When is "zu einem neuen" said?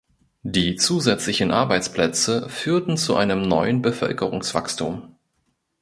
2.97-3.83